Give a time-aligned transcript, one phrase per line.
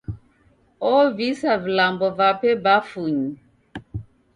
[0.93, 3.29] Ovisa vilambo vape bafunyi.